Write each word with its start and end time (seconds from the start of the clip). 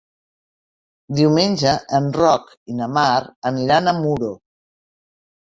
Diumenge 1.19 1.73
en 1.99 2.07
Roc 2.21 2.49
i 2.73 2.79
na 2.81 2.89
Mar 2.97 3.05
aniran 3.53 3.93
a 3.93 3.95
Muro. 4.01 4.33